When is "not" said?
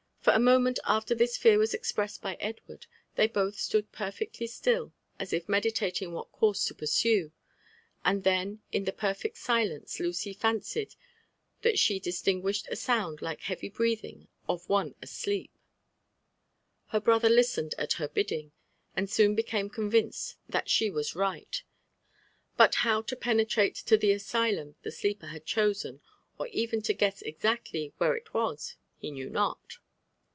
29.29-29.79